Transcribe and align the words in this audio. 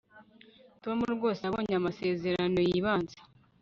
tom 0.83 0.97
rwose 1.13 1.39
yabonye 1.43 1.73
amasezerano 1.77 2.59
yibanze 2.69 3.17